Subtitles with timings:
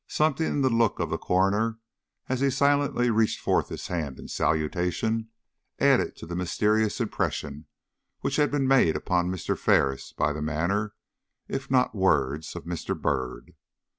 [0.07, 1.77] Something in the look of the coroner,
[2.27, 5.29] as he silently reached forth his hand in salutation,
[5.77, 7.67] added to the mysterious impression
[8.21, 9.55] which had been made upon Mr.
[9.55, 10.95] Ferris by the manner,
[11.47, 12.99] if not words, of Mr.
[12.99, 13.53] Byrd.